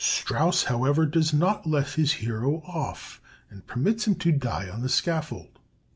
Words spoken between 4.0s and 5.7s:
him to die on the scaffold.